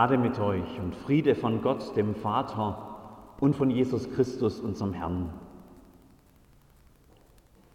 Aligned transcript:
Gnade 0.00 0.16
mit 0.16 0.40
euch 0.40 0.80
und 0.82 0.96
Friede 0.96 1.34
von 1.34 1.60
Gott, 1.60 1.94
dem 1.94 2.14
Vater 2.14 3.34
und 3.38 3.54
von 3.54 3.68
Jesus 3.68 4.10
Christus, 4.10 4.58
unserem 4.58 4.94
Herrn. 4.94 5.28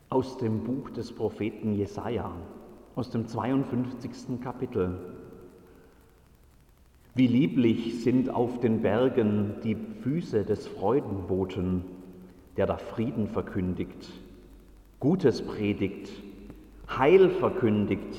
Aus 0.09 0.36
dem 0.40 0.64
Buch 0.64 0.90
des 0.90 1.14
Propheten 1.14 1.76
Jesaja, 1.76 2.32
aus 2.96 3.12
dem 3.12 3.27
52. 3.27 4.41
Kapitel. 4.41 4.98
Wie 7.14 7.27
lieblich 7.27 8.04
sind 8.04 8.32
auf 8.32 8.60
den 8.60 8.82
Bergen 8.82 9.57
die 9.64 9.76
Füße 9.76 10.46
des 10.46 10.66
Freudenboten, 10.66 11.86
der 12.58 12.66
da 12.66 12.78
Frieden 12.78 13.28
verkündigt, 13.28 14.12
Gutes 15.00 15.45
predigt, 15.45 16.09
Heil 16.89 17.30
verkündigt, 17.30 18.17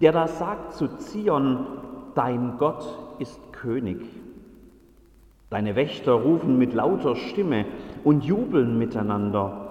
der 0.00 0.12
da 0.12 0.28
sagt 0.28 0.72
zu 0.72 0.96
Zion, 0.96 1.66
dein 2.14 2.56
Gott 2.56 3.03
ist 3.18 3.40
König. 3.52 4.00
Deine 5.50 5.76
Wächter 5.76 6.12
rufen 6.12 6.58
mit 6.58 6.74
lauter 6.74 7.14
Stimme 7.14 7.64
und 8.02 8.24
jubeln 8.24 8.78
miteinander, 8.78 9.68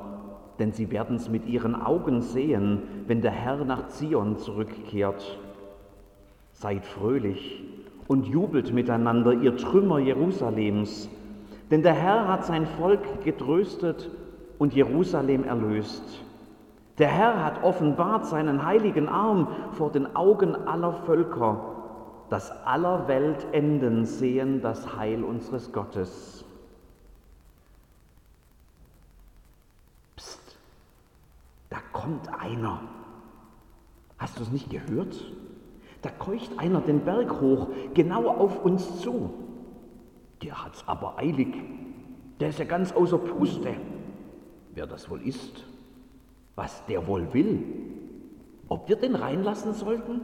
denn 0.60 0.72
sie 0.72 0.92
werden 0.92 1.18
es 1.18 1.30
mit 1.30 1.46
ihren 1.46 1.76
Augen 1.76 2.22
sehen, 2.22 2.84
wenn 3.08 3.22
der 3.22 3.32
Herr 3.32 3.66
nach 3.66 3.90
Zion 3.90 4.38
zurückkehrt. 4.38 5.38
Seid 6.54 6.86
fröhlich 6.86 7.64
und 8.08 8.28
jubelt 8.28 8.74
miteinander, 8.74 9.34
ihr 9.34 9.58
Trümmer 9.58 10.00
Jerusalems, 10.00 11.10
denn 11.70 11.82
der 11.82 11.94
Herr 11.94 12.28
hat 12.28 12.46
sein 12.46 12.66
Volk 12.66 13.24
getröstet 13.24 14.10
und 14.60 14.74
Jerusalem 14.74 15.44
erlöst. 15.44 16.24
Der 17.00 17.10
Herr 17.10 17.44
hat 17.44 17.64
offenbart 17.64 18.28
seinen 18.28 18.66
heiligen 18.66 19.10
Arm 19.10 19.48
vor 19.72 19.92
den 19.92 20.16
Augen 20.16 20.56
aller 20.56 20.94
Völker 20.94 21.73
dass 22.30 22.52
aller 22.66 23.08
Welt 23.08 23.46
Enden 23.52 24.06
sehen 24.06 24.62
das 24.62 24.96
Heil 24.96 25.24
unseres 25.24 25.72
Gottes. 25.72 26.46
Psst, 30.16 30.58
da 31.70 31.78
kommt 31.92 32.28
einer. 32.40 32.82
Hast 34.18 34.40
du 34.40 34.44
es 34.44 34.52
nicht 34.52 34.70
gehört? 34.70 35.16
Da 36.02 36.10
keucht 36.10 36.60
einer 36.60 36.82
den 36.82 37.06
Berg 37.06 37.40
hoch, 37.40 37.68
genau 37.94 38.28
auf 38.28 38.64
uns 38.64 39.00
zu. 39.02 39.34
Der 40.42 40.64
hat's 40.64 40.84
aber 40.88 41.18
eilig. 41.18 41.56
Der 42.40 42.50
ist 42.50 42.60
ja 42.60 42.66
ganz 42.66 42.92
außer 42.92 43.18
Puste. 43.18 43.76
Wer 44.74 44.88
das 44.88 45.10
wohl 45.10 45.22
ist, 45.22 45.64
was 46.56 46.86
der 46.88 47.08
wohl 47.08 47.34
will, 47.34 47.64
ob 48.68 48.90
wir 48.90 48.96
den 48.96 49.16
reinlassen 49.16 49.74
sollten? 49.74 50.22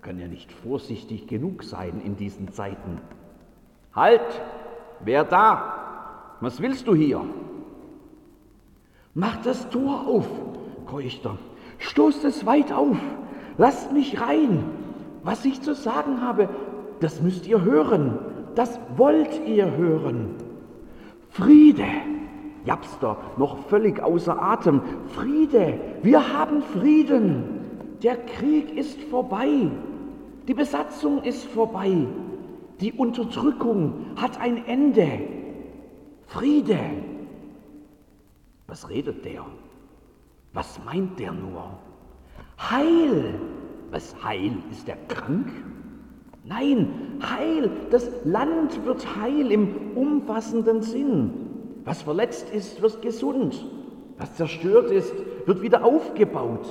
Man 0.00 0.12
kann 0.12 0.18
ja 0.18 0.28
nicht 0.28 0.50
vorsichtig 0.50 1.26
genug 1.26 1.62
sein 1.62 2.00
in 2.02 2.16
diesen 2.16 2.50
Zeiten. 2.52 3.02
Halt! 3.94 4.22
Wer 5.00 5.24
da? 5.24 5.74
Was 6.40 6.62
willst 6.62 6.86
du 6.86 6.94
hier? 6.94 7.20
Mach 9.12 9.36
das 9.42 9.68
Tor 9.68 10.06
auf, 10.06 10.26
keucht 10.86 11.26
er. 11.26 11.36
Stoßt 11.76 12.24
es 12.24 12.46
weit 12.46 12.72
auf. 12.72 12.96
Lasst 13.58 13.92
mich 13.92 14.18
rein. 14.18 14.64
Was 15.22 15.44
ich 15.44 15.60
zu 15.60 15.74
sagen 15.74 16.22
habe, 16.22 16.48
das 17.00 17.20
müsst 17.20 17.46
ihr 17.46 17.62
hören. 17.62 18.18
Das 18.54 18.80
wollt 18.96 19.46
ihr 19.46 19.70
hören. 19.76 20.30
Friede. 21.28 21.84
Japster, 22.64 23.18
noch 23.36 23.66
völlig 23.68 24.02
außer 24.02 24.40
Atem. 24.40 24.80
Friede. 25.08 25.78
Wir 26.02 26.32
haben 26.32 26.62
Frieden. 26.62 27.60
Der 28.02 28.16
Krieg 28.16 28.74
ist 28.78 28.98
vorbei. 29.02 29.70
Die 30.50 30.54
Besatzung 30.54 31.22
ist 31.22 31.44
vorbei. 31.44 32.08
Die 32.80 32.92
Unterdrückung 32.94 34.06
hat 34.16 34.40
ein 34.40 34.66
Ende. 34.66 35.20
Friede. 36.26 36.76
Was 38.66 38.88
redet 38.88 39.24
der? 39.24 39.46
Was 40.52 40.80
meint 40.84 41.20
der 41.20 41.30
nur? 41.30 41.78
Heil. 42.58 43.40
Was 43.92 44.12
Heil? 44.24 44.56
Ist 44.72 44.88
der 44.88 44.96
krank? 45.06 45.52
Nein, 46.42 47.20
Heil. 47.22 47.70
Das 47.92 48.10
Land 48.24 48.84
wird 48.84 49.06
heil 49.20 49.52
im 49.52 49.92
umfassenden 49.94 50.82
Sinn. 50.82 51.30
Was 51.84 52.02
verletzt 52.02 52.50
ist, 52.50 52.82
wird 52.82 53.02
gesund. 53.02 53.68
Was 54.18 54.34
zerstört 54.34 54.90
ist, 54.90 55.14
wird 55.46 55.62
wieder 55.62 55.84
aufgebaut. 55.84 56.66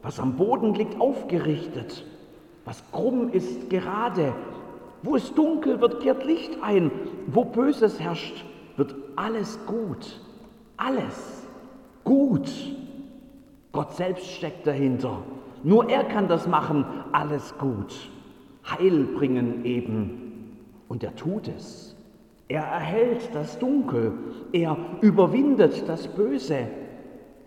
Was 0.00 0.18
am 0.18 0.36
Boden 0.36 0.72
liegt, 0.72 0.98
aufgerichtet. 0.98 2.06
Was 2.64 2.82
krumm 2.92 3.30
ist, 3.32 3.70
gerade. 3.70 4.32
Wo 5.02 5.16
es 5.16 5.32
dunkel 5.34 5.80
wird, 5.80 6.00
kehrt 6.00 6.24
Licht 6.24 6.62
ein. 6.62 6.90
Wo 7.26 7.44
Böses 7.44 7.98
herrscht, 7.98 8.44
wird 8.76 8.94
alles 9.16 9.58
gut. 9.66 10.20
Alles 10.76 11.46
gut. 12.04 12.50
Gott 13.72 13.94
selbst 13.94 14.26
steckt 14.30 14.66
dahinter. 14.66 15.22
Nur 15.64 15.88
er 15.88 16.04
kann 16.04 16.28
das 16.28 16.46
machen, 16.46 16.84
alles 17.12 17.54
gut. 17.58 18.10
Heil 18.68 19.04
bringen 19.04 19.64
eben. 19.64 20.58
Und 20.88 21.02
er 21.02 21.14
tut 21.16 21.48
es. 21.48 21.96
Er 22.48 22.64
erhält 22.64 23.34
das 23.34 23.58
Dunkel. 23.58 24.12
Er 24.52 24.76
überwindet 25.00 25.88
das 25.88 26.06
Böse. 26.06 26.68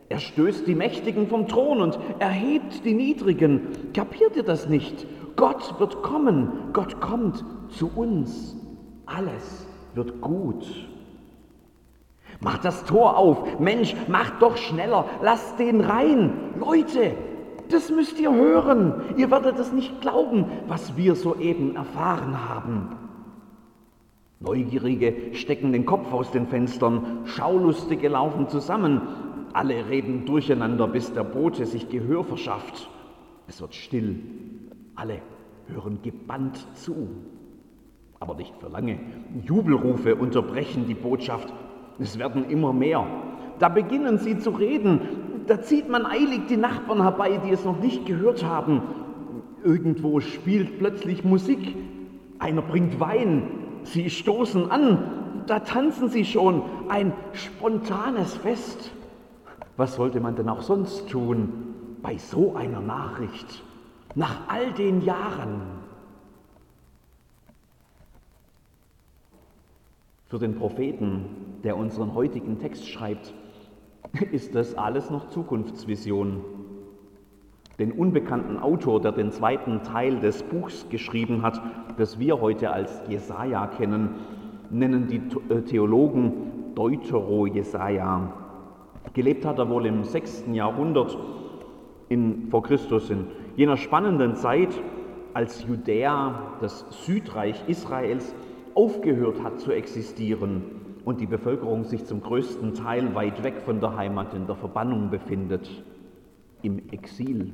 Er 0.07 0.19
stößt 0.19 0.67
die 0.67 0.75
Mächtigen 0.75 1.27
vom 1.27 1.47
Thron 1.47 1.81
und 1.81 1.99
erhebt 2.19 2.85
die 2.85 2.93
Niedrigen. 2.93 3.91
Kapiert 3.93 4.35
ihr 4.35 4.43
das 4.43 4.69
nicht? 4.69 5.07
Gott 5.35 5.79
wird 5.79 6.03
kommen. 6.03 6.51
Gott 6.73 7.01
kommt 7.01 7.43
zu 7.69 7.91
uns. 7.95 8.55
Alles 9.05 9.67
wird 9.95 10.21
gut. 10.21 10.65
Macht 12.39 12.65
das 12.65 12.85
Tor 12.85 13.17
auf. 13.17 13.59
Mensch, 13.59 13.95
macht 14.07 14.41
doch 14.41 14.57
schneller. 14.57 15.05
Lasst 15.21 15.57
den 15.57 15.81
rein. 15.81 16.53
Leute, 16.59 17.15
das 17.69 17.89
müsst 17.89 18.19
ihr 18.19 18.33
hören. 18.33 19.01
Ihr 19.17 19.31
werdet 19.31 19.57
es 19.57 19.73
nicht 19.73 20.01
glauben, 20.01 20.45
was 20.67 20.95
wir 20.97 21.15
soeben 21.15 21.75
erfahren 21.75 22.47
haben. 22.47 22.95
Neugierige 24.39 25.33
stecken 25.33 25.71
den 25.71 25.85
Kopf 25.85 26.11
aus 26.11 26.29
den 26.29 26.45
Fenstern, 26.45 27.21
Schaulustige 27.25 28.09
laufen 28.09 28.49
zusammen, 28.49 29.01
alle 29.55 29.87
reden 29.89 30.25
durcheinander, 30.25 30.87
bis 30.87 31.13
der 31.13 31.23
Bote 31.23 31.65
sich 31.65 31.89
Gehör 31.89 32.25
verschafft. 32.25 32.89
Es 33.47 33.61
wird 33.61 33.73
still. 33.73 34.19
Alle 34.95 35.19
hören 35.67 35.99
gebannt 36.03 36.67
zu. 36.73 37.09
Aber 38.19 38.35
nicht 38.35 38.53
für 38.59 38.67
lange. 38.67 38.99
Jubelrufe 39.45 40.15
unterbrechen 40.15 40.87
die 40.87 40.93
Botschaft. 40.93 41.53
Es 41.99 42.19
werden 42.19 42.49
immer 42.49 42.73
mehr. 42.73 43.07
Da 43.59 43.69
beginnen 43.69 44.17
sie 44.17 44.37
zu 44.37 44.49
reden. 44.49 44.99
Da 45.47 45.61
zieht 45.61 45.89
man 45.89 46.05
eilig 46.05 46.47
die 46.49 46.57
Nachbarn 46.57 47.01
herbei, 47.01 47.39
die 47.45 47.51
es 47.51 47.63
noch 47.63 47.79
nicht 47.79 48.05
gehört 48.05 48.43
haben. 48.43 48.81
Irgendwo 49.63 50.19
spielt 50.19 50.79
plötzlich 50.79 51.23
Musik. 51.23 51.75
Einer 52.39 52.61
bringt 52.61 52.99
Wein. 52.99 53.43
Sie 53.83 54.09
stoßen 54.09 54.69
an. 54.69 55.43
Da 55.47 55.59
tanzen 55.59 56.09
sie 56.09 56.25
schon. 56.25 56.63
Ein 56.89 57.13
spontanes 57.31 58.35
Fest. 58.35 58.91
Was 59.77 59.95
sollte 59.95 60.19
man 60.19 60.35
denn 60.35 60.49
auch 60.49 60.61
sonst 60.61 61.09
tun 61.09 61.51
bei 62.01 62.17
so 62.17 62.55
einer 62.55 62.79
Nachricht 62.79 63.63
nach 64.15 64.47
all 64.47 64.71
den 64.71 65.01
Jahren? 65.01 65.61
Für 70.27 70.39
den 70.39 70.55
Propheten, 70.55 71.25
der 71.63 71.77
unseren 71.77 72.13
heutigen 72.13 72.59
Text 72.59 72.87
schreibt, 72.87 73.33
ist 74.31 74.55
das 74.55 74.75
alles 74.75 75.09
noch 75.09 75.29
Zukunftsvision. 75.29 76.41
Den 77.77 77.91
unbekannten 77.91 78.57
Autor, 78.57 79.01
der 79.01 79.11
den 79.11 79.31
zweiten 79.31 79.83
Teil 79.83 80.19
des 80.21 80.41
Buchs 80.43 80.87
geschrieben 80.89 81.41
hat, 81.41 81.61
das 81.97 82.17
wir 82.17 82.39
heute 82.39 82.71
als 82.71 83.01
Jesaja 83.09 83.67
kennen, 83.67 84.15
nennen 84.69 85.07
die 85.07 85.21
äh, 85.53 85.61
Theologen 85.61 86.73
Deutero-Jesaja. 86.73 88.44
Gelebt 89.13 89.45
hat 89.45 89.59
er 89.59 89.69
wohl 89.69 89.85
im 89.85 90.03
6. 90.03 90.45
Jahrhundert 90.51 91.17
in, 92.09 92.47
vor 92.49 92.63
Christus, 92.63 93.09
in 93.09 93.27
jener 93.55 93.77
spannenden 93.77 94.35
Zeit, 94.35 94.69
als 95.33 95.65
Judäa, 95.67 96.53
das 96.61 96.85
Südreich 97.05 97.63
Israels, 97.67 98.33
aufgehört 98.73 99.43
hat 99.43 99.59
zu 99.59 99.71
existieren 99.71 100.63
und 101.05 101.21
die 101.21 101.25
Bevölkerung 101.25 101.83
sich 101.83 102.05
zum 102.05 102.21
größten 102.21 102.73
Teil 102.73 103.15
weit 103.15 103.43
weg 103.43 103.61
von 103.63 103.79
der 103.79 103.95
Heimat 103.95 104.33
in 104.33 104.47
der 104.47 104.55
Verbannung 104.55 105.09
befindet, 105.09 105.69
im 106.61 106.89
Exil, 106.91 107.53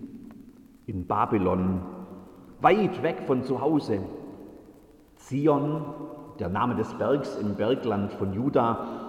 in 0.86 1.06
Babylon, 1.06 1.82
weit 2.62 3.04
weg 3.04 3.24
von 3.28 3.44
zu 3.44 3.62
Hause. 3.62 4.00
Zion, 5.16 5.84
der 6.40 6.50
Name 6.50 6.76
des 6.76 6.94
Bergs 6.96 7.36
im 7.38 7.56
Bergland 7.56 8.14
von 8.14 8.34
Juda, 8.34 9.01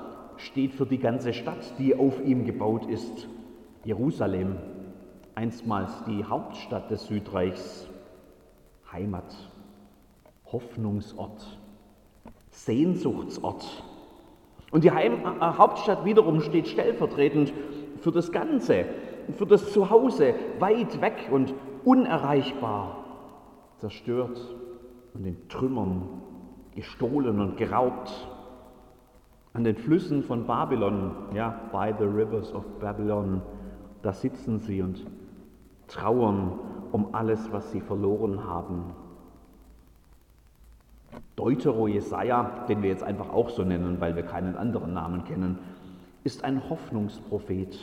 steht 0.42 0.74
für 0.74 0.86
die 0.86 0.98
ganze 0.98 1.32
Stadt, 1.32 1.78
die 1.78 1.94
auf 1.94 2.20
ihm 2.24 2.44
gebaut 2.44 2.86
ist. 2.86 3.28
Jerusalem, 3.84 4.56
einstmals 5.34 5.92
die 6.06 6.24
Hauptstadt 6.24 6.90
des 6.90 7.06
Südreichs, 7.06 7.88
Heimat, 8.92 9.34
Hoffnungsort, 10.46 11.58
Sehnsuchtsort. 12.50 13.64
Und 14.70 14.84
die 14.84 14.90
Heim 14.90 15.24
äh, 15.24 15.40
Hauptstadt 15.40 16.04
wiederum 16.04 16.40
steht 16.40 16.68
stellvertretend 16.68 17.52
für 18.00 18.12
das 18.12 18.32
Ganze, 18.32 18.84
für 19.36 19.46
das 19.46 19.72
Zuhause, 19.72 20.34
weit 20.58 21.00
weg 21.00 21.28
und 21.30 21.54
unerreichbar, 21.84 23.04
zerstört 23.78 24.38
und 25.14 25.26
in 25.26 25.48
Trümmern, 25.48 26.08
gestohlen 26.74 27.40
und 27.40 27.56
geraubt. 27.56 28.28
An 29.54 29.64
den 29.64 29.76
Flüssen 29.76 30.22
von 30.22 30.46
Babylon, 30.46 31.12
ja, 31.34 31.54
by 31.72 31.92
the 31.98 32.04
rivers 32.04 32.54
of 32.54 32.64
Babylon, 32.80 33.42
da 34.02 34.12
sitzen 34.12 34.58
sie 34.58 34.80
und 34.80 35.06
trauern 35.88 36.58
um 36.90 37.14
alles, 37.14 37.52
was 37.52 37.70
sie 37.70 37.80
verloren 37.80 38.46
haben. 38.46 38.94
Deutero 41.36 41.86
Jesaja, 41.86 42.64
den 42.68 42.82
wir 42.82 42.90
jetzt 42.90 43.02
einfach 43.02 43.30
auch 43.30 43.50
so 43.50 43.62
nennen, 43.62 44.00
weil 44.00 44.16
wir 44.16 44.22
keinen 44.22 44.56
anderen 44.56 44.94
Namen 44.94 45.24
kennen, 45.24 45.58
ist 46.24 46.44
ein 46.44 46.68
Hoffnungsprophet. 46.70 47.76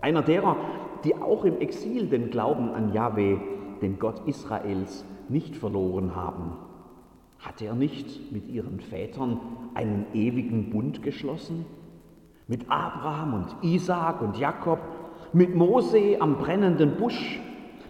Einer 0.00 0.22
derer, 0.22 0.56
die 1.04 1.14
auch 1.14 1.44
im 1.44 1.60
Exil 1.60 2.08
den 2.08 2.30
Glauben 2.30 2.70
an 2.70 2.92
Yahweh, 2.92 3.38
den 3.82 3.98
Gott 3.98 4.26
Israels, 4.26 5.04
nicht 5.28 5.56
verloren 5.56 6.16
haben. 6.16 6.52
Hatte 7.40 7.64
er 7.64 7.74
nicht 7.74 8.32
mit 8.32 8.48
ihren 8.48 8.80
Vätern 8.80 9.40
einen 9.74 10.06
ewigen 10.12 10.70
Bund 10.70 11.02
geschlossen? 11.02 11.64
Mit 12.46 12.70
Abraham 12.70 13.34
und 13.34 13.56
Isaak 13.62 14.20
und 14.20 14.38
Jakob, 14.38 14.78
mit 15.32 15.54
Mose 15.54 16.20
am 16.20 16.36
brennenden 16.36 16.96
Busch, 16.96 17.40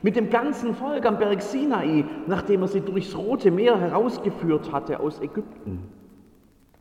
mit 0.03 0.15
dem 0.17 0.31
ganzen 0.31 0.75
Volk 0.75 1.05
am 1.05 1.19
Berg 1.19 1.43
Sinai, 1.43 2.05
nachdem 2.27 2.63
er 2.63 2.69
sie 2.69 2.81
durchs 2.81 3.17
Rote 3.17 3.51
Meer 3.51 3.79
herausgeführt 3.79 4.73
hatte 4.73 5.01
aus 5.01 5.21
Ägypten. 5.21 5.81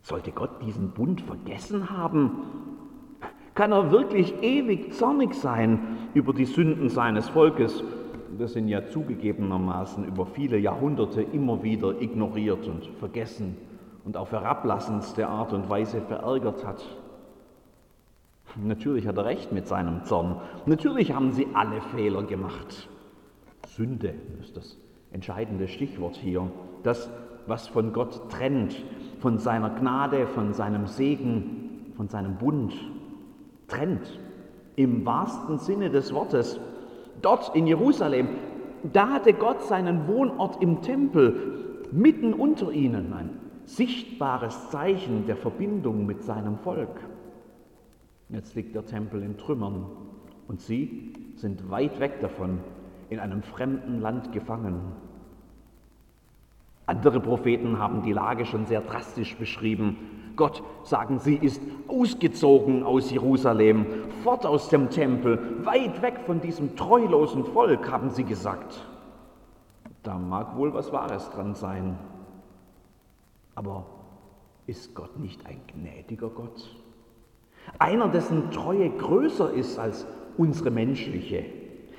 Sollte 0.03 0.31
Gott 0.31 0.61
diesen 0.63 0.91
Bund 0.91 1.21
vergessen 1.21 1.89
haben? 1.89 2.31
Kann 3.55 3.71
er 3.71 3.91
wirklich 3.91 4.33
ewig 4.41 4.93
zornig 4.93 5.33
sein 5.33 5.97
über 6.13 6.33
die 6.33 6.45
Sünden 6.45 6.89
seines 6.89 7.27
Volkes, 7.29 7.83
das 8.37 8.55
ihn 8.55 8.67
ja 8.67 8.85
zugegebenermaßen 8.85 10.05
über 10.05 10.25
viele 10.25 10.57
Jahrhunderte 10.57 11.21
immer 11.21 11.63
wieder 11.63 12.01
ignoriert 12.01 12.67
und 12.67 12.85
vergessen 12.99 13.57
und 14.05 14.17
auf 14.17 14.31
herablassendste 14.31 15.27
Art 15.27 15.53
und 15.53 15.69
Weise 15.69 16.01
verärgert 16.01 16.65
hat? 16.65 16.83
Natürlich 18.55 19.07
hat 19.07 19.17
er 19.17 19.25
recht 19.25 19.51
mit 19.51 19.67
seinem 19.67 20.03
Zorn. 20.05 20.41
Natürlich 20.65 21.13
haben 21.13 21.31
sie 21.31 21.47
alle 21.53 21.81
Fehler 21.93 22.23
gemacht. 22.23 22.89
Sünde 23.67 24.13
ist 24.41 24.57
das 24.57 24.77
entscheidende 25.11 25.67
Stichwort 25.67 26.15
hier. 26.15 26.49
Das, 26.83 27.09
was 27.47 27.67
von 27.67 27.93
Gott 27.93 28.29
trennt, 28.29 28.75
von 29.19 29.37
seiner 29.37 29.69
Gnade, 29.69 30.27
von 30.27 30.53
seinem 30.53 30.87
Segen, 30.87 31.93
von 31.95 32.07
seinem 32.07 32.37
Bund, 32.37 32.73
trennt. 33.67 34.19
Im 34.75 35.05
wahrsten 35.05 35.57
Sinne 35.57 35.89
des 35.89 36.13
Wortes. 36.13 36.59
Dort 37.21 37.55
in 37.55 37.67
Jerusalem, 37.67 38.29
da 38.91 39.09
hatte 39.09 39.33
Gott 39.33 39.63
seinen 39.63 40.07
Wohnort 40.07 40.61
im 40.61 40.81
Tempel, 40.81 41.85
mitten 41.91 42.33
unter 42.33 42.71
ihnen, 42.71 43.13
ein 43.13 43.29
sichtbares 43.65 44.69
Zeichen 44.69 45.25
der 45.25 45.35
Verbindung 45.35 46.05
mit 46.05 46.23
seinem 46.23 46.57
Volk. 46.57 46.99
Jetzt 48.29 48.55
liegt 48.55 48.75
der 48.75 48.85
Tempel 48.85 49.21
in 49.23 49.37
Trümmern 49.37 49.85
und 50.47 50.61
sie 50.61 51.13
sind 51.35 51.69
weit 51.69 51.99
weg 51.99 52.19
davon, 52.21 52.59
in 53.09 53.19
einem 53.19 53.41
fremden 53.41 54.01
Land 54.01 54.31
gefangen. 54.31 54.93
Andere 56.85 57.19
Propheten 57.19 57.77
haben 57.77 58.01
die 58.01 58.13
Lage 58.13 58.45
schon 58.45 58.65
sehr 58.65 58.81
drastisch 58.81 59.35
beschrieben. 59.35 59.97
Gott, 60.39 60.63
sagen 60.83 61.19
sie, 61.19 61.35
ist 61.35 61.61
ausgezogen 61.87 62.81
aus 62.83 63.11
Jerusalem, 63.11 63.85
fort 64.23 64.47
aus 64.47 64.69
dem 64.69 64.89
Tempel, 64.89 65.63
weit 65.63 66.01
weg 66.01 66.21
von 66.25 66.41
diesem 66.41 66.75
treulosen 66.75 67.45
Volk, 67.45 67.91
haben 67.91 68.09
sie 68.09 68.23
gesagt. 68.23 68.87
Da 70.01 70.17
mag 70.17 70.57
wohl 70.57 70.73
was 70.73 70.91
Wahres 70.91 71.29
dran 71.29 71.53
sein. 71.53 71.99
Aber 73.53 73.85
ist 74.65 74.95
Gott 74.95 75.19
nicht 75.19 75.45
ein 75.45 75.61
gnädiger 75.67 76.29
Gott? 76.29 76.75
Einer, 77.77 78.07
dessen 78.07 78.49
Treue 78.49 78.89
größer 78.89 79.51
ist 79.53 79.77
als 79.77 80.07
unsere 80.37 80.71
menschliche 80.71 81.45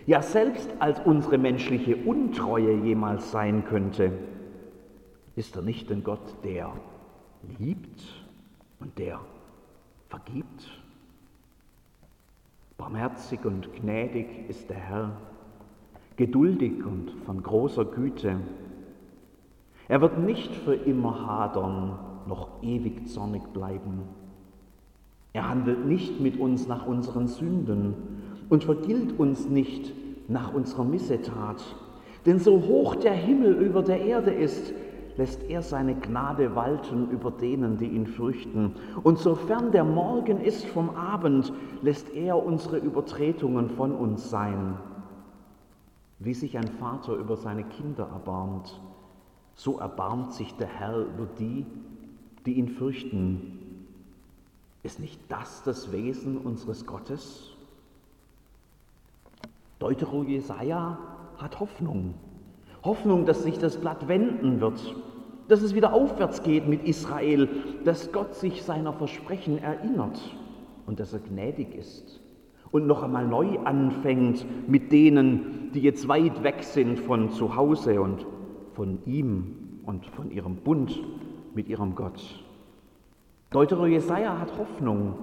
ja 0.07 0.23
selbst 0.23 0.69
als 0.81 0.99
unsere 1.01 1.39
menschliche 1.39 1.97
Untreue 1.97 2.75
jemals 2.85 3.31
sein 3.31 3.65
könnte, 3.65 4.13
ist 5.37 5.55
er 5.57 5.63
nicht 5.63 5.91
ein 5.93 6.03
Gott, 6.03 6.35
der 6.43 6.73
liebt 7.59 8.20
und 8.81 8.99
der 8.99 9.21
vergibt? 10.09 10.81
Barmherzig 12.77 13.44
und 13.44 13.73
gnädig 13.75 14.49
ist 14.49 14.71
der 14.71 14.79
Herr, 14.79 15.17
geduldig 16.17 16.85
und 16.85 17.12
von 17.25 17.43
großer 17.43 17.85
Güte. 17.85 18.41
Er 19.88 20.00
wird 20.00 20.19
nicht 20.19 20.55
für 20.55 20.75
immer 20.75 21.27
hadern, 21.27 21.99
noch 22.27 22.62
ewig 22.62 23.06
zornig 23.09 23.43
bleiben. 23.53 24.03
Er 25.33 25.49
handelt 25.49 25.87
nicht 25.87 26.21
mit 26.21 26.41
uns 26.41 26.67
nach 26.67 26.87
unseren 26.87 27.29
Sünden 27.29 27.94
und 28.49 28.65
vergilt 28.65 29.19
uns 29.19 29.49
nicht 29.49 29.93
nach 30.29 30.55
unserer 30.55 30.85
Missetat. 30.85 31.62
Denn 32.26 32.38
so 32.38 32.62
hoch 32.62 32.97
der 32.97 33.15
Himmel 33.15 33.55
über 33.55 33.83
der 33.83 34.00
Erde 34.00 34.33
ist, 34.33 34.73
lässt 35.17 35.43
er 35.45 35.62
seine 35.62 35.95
Gnade 35.95 36.55
walten 36.55 37.11
über 37.11 37.31
denen, 37.31 37.79
die 37.79 37.89
ihn 37.89 38.07
fürchten. 38.07 38.75
Und 39.03 39.19
sofern 39.19 39.73
der 39.73 39.85
Morgen 39.85 40.41
ist 40.41 40.65
vom 40.67 40.91
Abend, 40.91 41.53
lässt 41.83 42.11
er 42.15 42.43
unsere 42.45 42.79
Übertretungen 42.79 43.71
von 43.71 43.93
uns 43.93 44.31
sein. 44.31 44.77
Wie 46.19 46.35
sich 46.35 46.57
ein 46.59 46.69
Vater 46.69 47.15
über 47.15 47.37
seine 47.37 47.65
Kinder 47.65 48.09
erbarmt, 48.12 48.81
so 49.55 49.79
erbarmt 49.79 50.33
sich 50.33 50.55
der 50.55 50.69
Herr 50.69 50.99
über 50.99 51.27
die, 51.39 51.67
die 52.47 52.55
ihn 52.55 52.69
fürchten. 52.69 53.87
Ist 54.83 55.01
nicht 55.01 55.21
das 55.29 55.62
das 55.62 55.93
Wesen 55.93 56.38
unseres 56.38 56.87
Gottes? 56.87 57.50
Deutero 59.79 60.23
Jesaja 60.23 60.99
hat 61.38 61.59
Hoffnung. 61.61 62.14
Hoffnung, 62.83 63.27
dass 63.27 63.43
sich 63.43 63.59
das 63.59 63.77
Blatt 63.77 64.09
wenden 64.09 64.61
wird, 64.61 64.95
dass 65.49 65.63
es 65.63 65.75
wieder 65.75 65.93
aufwärts 65.93 66.43
geht 66.43 66.69
mit 66.69 66.85
Israel, 66.85 67.49
dass 67.85 68.13
Gott 68.13 68.35
sich 68.35 68.63
seiner 68.63 68.93
Versprechen 68.93 69.59
erinnert 69.59 70.21
und 70.87 71.01
dass 71.01 71.13
er 71.13 71.21
gnädig 71.21 71.75
ist 71.75 72.21
und 72.71 72.87
noch 72.87 73.03
einmal 73.03 73.27
neu 73.27 73.59
anfängt 73.65 74.47
mit 74.69 74.93
denen, 74.93 75.71
die 75.75 75.81
jetzt 75.81 76.09
weit 76.09 76.43
weg 76.43 76.63
sind 76.63 77.01
von 77.01 77.31
zu 77.31 77.57
Hause 77.57 78.01
und 78.01 78.27
von 78.75 78.99
ihm 79.07 79.81
und 79.85 80.07
von 80.07 80.31
ihrem 80.31 80.57
Bund 80.57 81.03
mit 81.55 81.69
ihrem 81.69 81.95
Gott. 81.95 82.21
Deutero 83.51 83.87
Jesaja 83.87 84.39
hat 84.39 84.57
Hoffnung. 84.57 85.15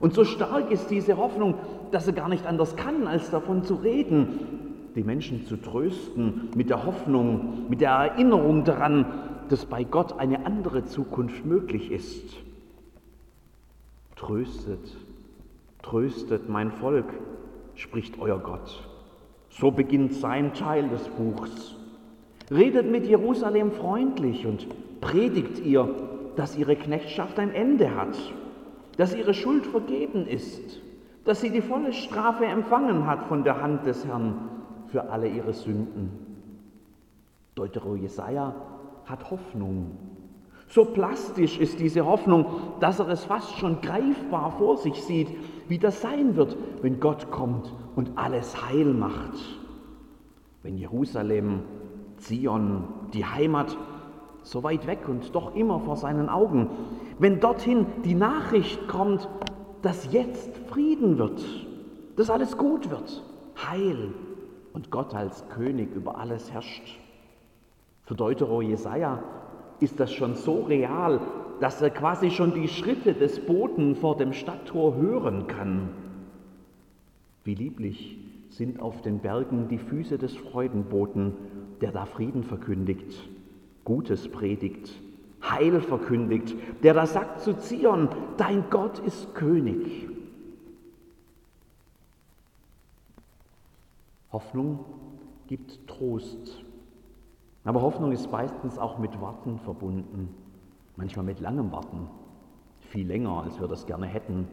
Und 0.00 0.14
so 0.14 0.24
stark 0.24 0.70
ist 0.70 0.90
diese 0.90 1.16
Hoffnung, 1.16 1.54
dass 1.90 2.06
er 2.06 2.14
gar 2.14 2.28
nicht 2.28 2.46
anders 2.46 2.76
kann, 2.76 3.06
als 3.06 3.30
davon 3.30 3.64
zu 3.64 3.74
reden, 3.74 4.67
die 4.98 5.04
Menschen 5.04 5.46
zu 5.46 5.56
trösten 5.56 6.48
mit 6.56 6.70
der 6.70 6.84
Hoffnung, 6.84 7.66
mit 7.68 7.80
der 7.80 7.90
Erinnerung 7.90 8.64
daran, 8.64 9.06
dass 9.48 9.64
bei 9.64 9.84
Gott 9.84 10.18
eine 10.18 10.44
andere 10.44 10.86
Zukunft 10.86 11.46
möglich 11.46 11.92
ist. 11.92 12.36
Tröstet, 14.16 14.96
tröstet 15.82 16.48
mein 16.48 16.72
Volk, 16.72 17.06
spricht 17.76 18.18
euer 18.18 18.40
Gott. 18.40 18.88
So 19.50 19.70
beginnt 19.70 20.14
sein 20.14 20.52
Teil 20.52 20.88
des 20.88 21.08
Buchs. 21.10 21.76
Redet 22.50 22.90
mit 22.90 23.06
Jerusalem 23.06 23.70
freundlich 23.70 24.46
und 24.46 24.66
predigt 25.00 25.60
ihr, 25.64 25.88
dass 26.34 26.58
ihre 26.58 26.74
Knechtschaft 26.74 27.38
ein 27.38 27.52
Ende 27.52 27.94
hat, 27.94 28.18
dass 28.96 29.14
ihre 29.14 29.32
Schuld 29.32 29.64
vergeben 29.64 30.26
ist 30.26 30.80
dass 31.28 31.42
sie 31.42 31.50
die 31.50 31.60
volle 31.60 31.92
Strafe 31.92 32.46
empfangen 32.46 33.06
hat 33.06 33.26
von 33.26 33.44
der 33.44 33.60
Hand 33.60 33.84
des 33.84 34.06
Herrn 34.06 34.57
für 34.90 35.10
alle 35.10 35.28
ihre 35.28 35.52
Sünden. 35.52 36.10
Deutero 37.54 37.94
Jesaja 37.94 38.54
hat 39.04 39.30
Hoffnung. 39.30 39.92
So 40.68 40.84
plastisch 40.84 41.58
ist 41.58 41.80
diese 41.80 42.04
Hoffnung, 42.04 42.46
dass 42.80 43.00
er 43.00 43.08
es 43.08 43.24
fast 43.24 43.56
schon 43.56 43.80
greifbar 43.80 44.52
vor 44.58 44.76
sich 44.76 45.02
sieht, 45.02 45.28
wie 45.66 45.78
das 45.78 46.02
sein 46.02 46.36
wird, 46.36 46.56
wenn 46.82 47.00
Gott 47.00 47.30
kommt 47.30 47.72
und 47.96 48.12
alles 48.16 48.68
heil 48.68 48.92
macht. 48.92 49.38
Wenn 50.62 50.76
Jerusalem, 50.76 51.62
Zion, 52.18 52.84
die 53.14 53.24
Heimat 53.24 53.76
so 54.42 54.62
weit 54.62 54.86
weg 54.86 55.08
und 55.08 55.34
doch 55.34 55.54
immer 55.54 55.80
vor 55.80 55.96
seinen 55.96 56.28
Augen, 56.28 56.68
wenn 57.18 57.40
dorthin 57.40 57.86
die 58.04 58.14
Nachricht 58.14 58.88
kommt, 58.88 59.28
dass 59.82 60.12
jetzt 60.12 60.56
Frieden 60.68 61.18
wird, 61.18 61.42
dass 62.16 62.30
alles 62.30 62.56
gut 62.56 62.90
wird, 62.90 63.24
Heil 63.56 64.12
und 64.78 64.92
Gott 64.92 65.12
als 65.12 65.44
König 65.48 65.92
über 65.92 66.18
alles 66.18 66.52
herrscht. 66.52 67.00
Für 68.04 68.14
Deutero 68.14 68.62
Jesaja 68.62 69.20
ist 69.80 69.98
das 69.98 70.12
schon 70.12 70.36
so 70.36 70.62
real, 70.62 71.20
dass 71.58 71.82
er 71.82 71.90
quasi 71.90 72.30
schon 72.30 72.54
die 72.54 72.68
Schritte 72.68 73.12
des 73.12 73.44
Boten 73.44 73.96
vor 73.96 74.16
dem 74.16 74.32
Stadttor 74.32 74.94
hören 74.94 75.48
kann. 75.48 75.88
Wie 77.42 77.56
lieblich 77.56 78.18
sind 78.50 78.78
auf 78.78 79.02
den 79.02 79.18
Bergen 79.18 79.66
die 79.66 79.78
Füße 79.78 80.16
des 80.16 80.36
Freudenboten, 80.36 81.34
der 81.80 81.90
da 81.90 82.04
Frieden 82.04 82.44
verkündigt, 82.44 83.28
Gutes 83.82 84.30
predigt, 84.30 84.92
Heil 85.42 85.80
verkündigt, 85.80 86.54
der 86.84 86.94
da 86.94 87.04
sagt 87.04 87.40
zu 87.40 87.58
Zion, 87.58 88.10
dein 88.36 88.62
Gott 88.70 89.00
ist 89.00 89.34
König. 89.34 90.08
Hoffnung 94.32 94.84
gibt 95.46 95.86
Trost. 95.86 96.64
Aber 97.64 97.82
Hoffnung 97.82 98.12
ist 98.12 98.30
meistens 98.30 98.78
auch 98.78 98.98
mit 98.98 99.20
Warten 99.20 99.58
verbunden, 99.58 100.34
manchmal 100.96 101.24
mit 101.24 101.40
langem 101.40 101.72
Warten, 101.72 102.08
viel 102.80 103.06
länger, 103.06 103.42
als 103.42 103.60
wir 103.60 103.68
das 103.68 103.86
gerne 103.86 104.06
hätten. 104.06 104.48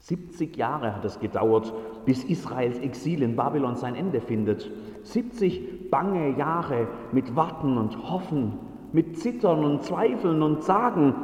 70 0.00 0.56
Jahre 0.56 0.94
hat 0.94 1.04
es 1.04 1.18
gedauert, 1.18 1.72
bis 2.04 2.24
Israels 2.24 2.78
Exil 2.78 3.22
in 3.22 3.36
Babylon 3.36 3.76
sein 3.76 3.94
Ende 3.94 4.20
findet. 4.20 4.70
70 5.02 5.90
bange 5.90 6.36
Jahre 6.36 6.88
mit 7.12 7.34
Warten 7.34 7.76
und 7.76 8.10
Hoffen, 8.10 8.54
mit 8.92 9.18
Zittern 9.18 9.64
und 9.64 9.82
Zweifeln 9.82 10.42
und 10.42 10.62
Sagen, 10.62 11.14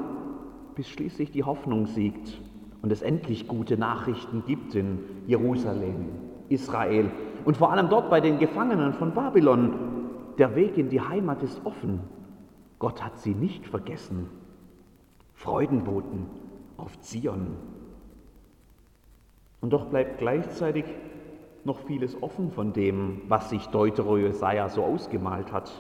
bis 0.75 0.89
schließlich 0.89 1.31
die 1.31 1.45
Hoffnung 1.45 1.87
siegt 1.87 2.41
und 2.83 2.91
es 2.91 3.03
endlich 3.03 3.47
gute 3.47 3.79
Nachrichten 3.79 4.43
gibt 4.47 4.75
in 4.75 4.99
Jerusalem, 5.27 6.07
Israel 6.49 7.11
und 7.45 7.57
vor 7.57 7.73
allem 7.73 7.89
dort 7.89 8.11
bei 8.11 8.21
den 8.21 8.39
Gefangenen 8.39 8.93
von 8.93 9.13
Babylon. 9.13 9.75
Der 10.39 10.57
Weg 10.57 10.79
in 10.79 10.89
die 10.89 11.01
Heimat 11.01 11.43
ist 11.43 11.65
offen. 11.65 12.01
Gott 12.79 13.05
hat 13.05 13.19
sie 13.19 13.35
nicht 13.35 13.67
vergessen. 13.67 14.29
Freudenboten 15.33 16.27
auf 16.77 16.99
Zion. 17.01 17.57
Und 19.61 19.73
doch 19.73 19.87
bleibt 19.87 20.19
gleichzeitig 20.19 20.85
noch 21.65 21.79
vieles 21.81 22.23
offen 22.23 22.51
von 22.51 22.73
dem, 22.73 23.23
was 23.29 23.51
sich 23.51 23.67
Deutero 23.69 24.19
Jesaja 24.19 24.69
so 24.69 24.85
ausgemalt 24.85 25.53
hat. 25.53 25.73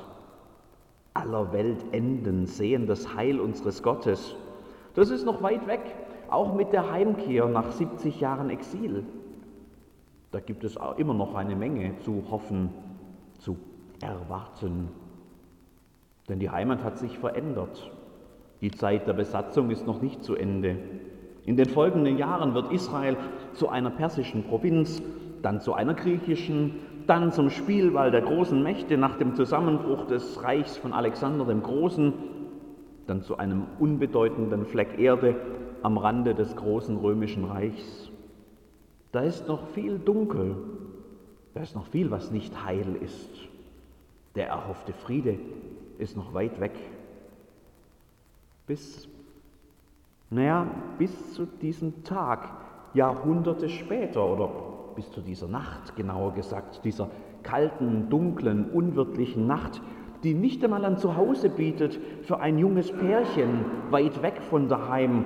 Aller 1.12 1.52
Welt 1.52 1.84
enden 1.92 2.46
sehen 2.46 2.86
das 2.86 3.14
Heil 3.14 3.38
unseres 3.38 3.82
Gottes. 3.82 4.34
Das 4.94 5.10
ist 5.10 5.24
noch 5.24 5.42
weit 5.42 5.66
weg, 5.66 5.82
auch 6.30 6.54
mit 6.54 6.72
der 6.72 6.90
Heimkehr 6.90 7.46
nach 7.46 7.70
70 7.70 8.20
Jahren 8.20 8.50
Exil. 8.50 9.04
Da 10.34 10.40
gibt 10.40 10.64
es 10.64 10.76
auch 10.76 10.98
immer 10.98 11.14
noch 11.14 11.36
eine 11.36 11.54
Menge 11.54 11.96
zu 12.00 12.24
hoffen, 12.28 12.70
zu 13.38 13.56
erwarten. 14.02 14.88
Denn 16.28 16.40
die 16.40 16.50
Heimat 16.50 16.82
hat 16.82 16.98
sich 16.98 17.16
verändert. 17.20 17.92
Die 18.60 18.72
Zeit 18.72 19.06
der 19.06 19.12
Besatzung 19.12 19.70
ist 19.70 19.86
noch 19.86 20.02
nicht 20.02 20.24
zu 20.24 20.34
Ende. 20.34 20.76
In 21.46 21.56
den 21.56 21.68
folgenden 21.68 22.18
Jahren 22.18 22.52
wird 22.52 22.72
Israel 22.72 23.16
zu 23.52 23.68
einer 23.68 23.90
persischen 23.90 24.42
Provinz, 24.42 25.00
dann 25.40 25.60
zu 25.60 25.72
einer 25.72 25.94
griechischen, 25.94 26.80
dann 27.06 27.30
zum 27.30 27.48
Spielball 27.48 28.10
der 28.10 28.22
großen 28.22 28.60
Mächte 28.60 28.98
nach 28.98 29.16
dem 29.16 29.36
Zusammenbruch 29.36 30.08
des 30.08 30.42
Reichs 30.42 30.76
von 30.76 30.92
Alexander 30.92 31.44
dem 31.44 31.62
Großen, 31.62 32.12
dann 33.06 33.22
zu 33.22 33.38
einem 33.38 33.66
unbedeutenden 33.78 34.66
Fleck 34.66 34.98
Erde 34.98 35.36
am 35.84 35.96
Rande 35.96 36.34
des 36.34 36.56
großen 36.56 36.96
römischen 36.96 37.44
Reichs. 37.44 38.10
Da 39.14 39.20
ist 39.20 39.46
noch 39.46 39.68
viel 39.68 40.00
dunkel, 40.00 40.56
da 41.54 41.60
ist 41.60 41.76
noch 41.76 41.86
viel, 41.86 42.10
was 42.10 42.32
nicht 42.32 42.64
heil 42.64 42.96
ist. 43.00 43.30
Der 44.34 44.48
erhoffte 44.48 44.92
Friede 44.92 45.38
ist 45.98 46.16
noch 46.16 46.34
weit 46.34 46.58
weg. 46.58 46.72
Bis 48.66 49.06
naja, 50.30 50.66
bis 50.98 51.34
zu 51.34 51.46
diesem 51.46 52.02
Tag, 52.02 52.50
Jahrhunderte 52.92 53.68
später 53.68 54.26
oder 54.26 54.50
bis 54.96 55.08
zu 55.12 55.20
dieser 55.20 55.46
Nacht, 55.46 55.94
genauer 55.94 56.34
gesagt, 56.34 56.84
dieser 56.84 57.08
kalten, 57.44 58.10
dunklen, 58.10 58.68
unwirtlichen 58.72 59.46
Nacht, 59.46 59.80
die 60.24 60.34
nicht 60.34 60.64
einmal 60.64 60.84
ein 60.84 60.98
Zuhause 60.98 61.50
bietet 61.50 62.00
für 62.22 62.40
ein 62.40 62.58
junges 62.58 62.90
Pärchen 62.90 63.64
weit 63.90 64.22
weg 64.22 64.42
von 64.42 64.68
daheim, 64.68 65.24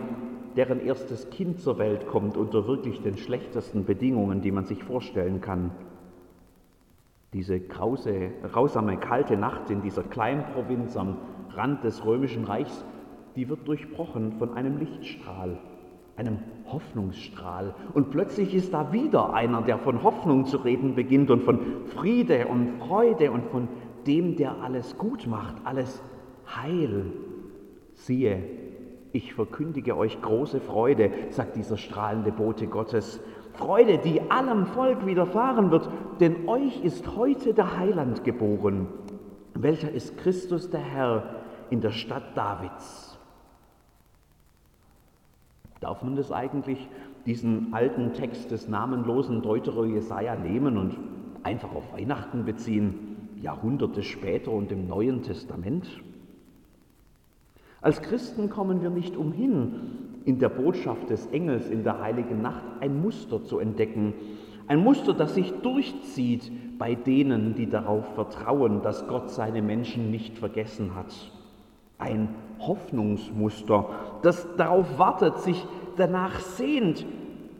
deren 0.58 0.84
erstes 0.84 1.30
Kind 1.30 1.60
zur 1.60 1.78
Welt 1.78 2.06
kommt 2.06 2.36
unter 2.36 2.66
wirklich 2.66 3.00
den 3.00 3.16
schlechtesten 3.16 3.86
Bedingungen, 3.86 4.42
die 4.42 4.52
man 4.52 4.66
sich 4.66 4.84
vorstellen 4.84 5.40
kann. 5.40 5.70
Diese 7.32 7.58
grause, 7.60 8.32
grausame, 8.42 8.98
kalte 8.98 9.38
Nacht 9.38 9.70
in 9.70 9.80
dieser 9.80 10.02
kleinen 10.02 10.44
Provinz 10.52 10.98
am 10.98 11.16
Rand 11.54 11.82
des 11.84 12.04
römischen 12.04 12.44
Reichs 12.44 12.84
die 13.38 13.48
wird 13.48 13.68
durchbrochen 13.68 14.32
von 14.32 14.54
einem 14.54 14.78
Lichtstrahl, 14.78 15.58
einem 16.16 16.38
Hoffnungsstrahl. 16.66 17.72
Und 17.94 18.10
plötzlich 18.10 18.52
ist 18.52 18.74
da 18.74 18.92
wieder 18.92 19.32
einer, 19.32 19.62
der 19.62 19.78
von 19.78 20.02
Hoffnung 20.02 20.44
zu 20.46 20.56
reden 20.56 20.96
beginnt 20.96 21.30
und 21.30 21.44
von 21.44 21.60
Friede 21.94 22.48
und 22.48 22.80
Freude 22.80 23.30
und 23.30 23.44
von 23.46 23.68
dem, 24.08 24.34
der 24.34 24.60
alles 24.60 24.98
gut 24.98 25.28
macht, 25.28 25.54
alles 25.62 26.02
heil. 26.52 27.12
Siehe, 27.94 28.42
ich 29.12 29.34
verkündige 29.34 29.96
euch 29.96 30.20
große 30.20 30.60
Freude, 30.60 31.10
sagt 31.30 31.56
dieser 31.56 31.76
strahlende 31.76 32.32
Bote 32.32 32.66
Gottes. 32.66 33.20
Freude, 33.54 33.98
die 33.98 34.30
allem 34.30 34.66
Volk 34.66 35.06
widerfahren 35.06 35.70
wird, 35.70 35.88
denn 36.20 36.48
euch 36.48 36.84
ist 36.84 37.16
heute 37.16 37.54
der 37.54 37.76
Heiland 37.78 38.24
geboren. 38.24 38.86
Welcher 39.54 39.90
ist 39.90 40.16
Christus 40.18 40.70
der 40.70 40.80
Herr 40.80 41.42
in 41.70 41.80
der 41.80 41.90
Stadt 41.90 42.36
Davids? 42.36 43.18
Darf 45.80 46.02
man 46.02 46.16
das 46.16 46.32
eigentlich, 46.32 46.88
diesen 47.26 47.72
alten 47.72 48.12
Text 48.12 48.50
des 48.50 48.68
namenlosen 48.68 49.42
Deutero 49.42 49.84
Jesaja 49.84 50.36
nehmen 50.36 50.76
und 50.76 50.96
einfach 51.42 51.74
auf 51.74 51.92
Weihnachten 51.92 52.44
beziehen, 52.44 53.16
Jahrhunderte 53.40 54.02
später 54.02 54.50
und 54.50 54.72
im 54.72 54.88
Neuen 54.88 55.22
Testament? 55.22 55.88
Als 57.80 58.02
Christen 58.02 58.50
kommen 58.50 58.82
wir 58.82 58.90
nicht 58.90 59.16
umhin, 59.16 60.08
in 60.24 60.38
der 60.38 60.48
Botschaft 60.48 61.10
des 61.10 61.26
Engels 61.28 61.70
in 61.70 61.84
der 61.84 62.00
heiligen 62.00 62.42
Nacht 62.42 62.64
ein 62.80 63.00
Muster 63.00 63.44
zu 63.44 63.60
entdecken. 63.60 64.14
Ein 64.66 64.82
Muster, 64.82 65.14
das 65.14 65.34
sich 65.34 65.52
durchzieht 65.62 66.50
bei 66.78 66.94
denen, 66.94 67.54
die 67.54 67.68
darauf 67.68 68.04
vertrauen, 68.14 68.82
dass 68.82 69.06
Gott 69.06 69.30
seine 69.30 69.62
Menschen 69.62 70.10
nicht 70.10 70.36
vergessen 70.38 70.94
hat. 70.94 71.14
Ein 71.98 72.34
Hoffnungsmuster, 72.58 73.88
das 74.22 74.46
darauf 74.56 74.98
wartet, 74.98 75.38
sich 75.38 75.64
danach 75.96 76.40
sehnt, 76.40 77.06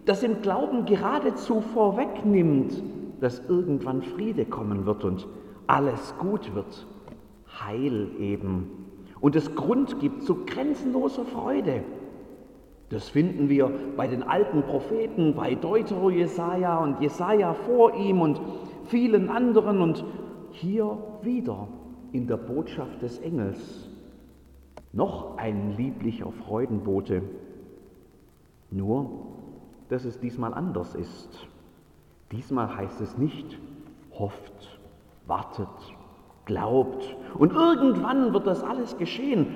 das 0.05 0.23
im 0.23 0.43
Glauben 0.43 0.85
geradezu 0.85 1.61
vorwegnimmt, 1.61 2.83
dass 3.21 3.43
irgendwann 3.49 4.03
Friede 4.03 4.45
kommen 4.45 4.85
wird 4.85 5.05
und 5.05 5.27
alles 5.67 6.15
gut 6.19 6.55
wird, 6.55 6.87
Heil 7.61 8.09
eben, 8.19 8.88
und 9.21 9.37
es 9.37 9.55
Grund 9.55 10.01
gibt 10.01 10.23
zu 10.23 10.45
grenzenloser 10.45 11.25
Freude. 11.25 11.83
Das 12.91 13.09
finden 13.09 13.49
wir 13.49 13.71
bei 13.97 14.07
den 14.07 14.23
alten 14.23 14.63
Propheten, 14.63 15.35
bei 15.35 15.55
Deutero 15.55 16.11
Jesaja 16.11 16.79
und 16.79 17.01
Jesaja 17.01 17.53
vor 17.53 17.95
ihm 17.95 18.21
und 18.21 18.41
vielen 18.87 19.29
anderen 19.29 19.83
und 19.83 20.05
hier 20.53 20.97
wieder 21.23 21.69
in 22.13 22.27
der 22.27 22.39
Botschaft 22.39 23.03
des 23.03 23.19
Engels 23.19 23.89
noch 24.93 25.37
ein 25.37 25.77
lieblicher 25.77 26.33
Freudenbote. 26.33 27.23
Nur, 28.71 29.11
dass 29.89 30.05
es 30.05 30.19
diesmal 30.19 30.55
anders 30.55 30.95
ist. 30.95 31.47
Diesmal 32.33 32.75
heißt 32.75 33.01
es 33.01 33.17
nicht, 33.19 33.59
hofft, 34.13 34.79
wartet, 35.27 35.69
glaubt 36.49 37.17
und 37.39 37.53
irgendwann 37.53 38.33
wird 38.33 38.49
das 38.49 38.65
alles 38.65 38.99
geschehen. 38.99 39.47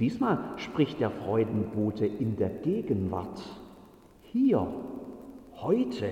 Diesmal 0.00 0.38
spricht 0.56 0.98
der 0.98 1.10
Freudenbote 1.10 2.06
in 2.06 2.36
der 2.36 2.48
Gegenwart. 2.48 3.40
Hier, 4.22 4.66
heute, 5.60 6.06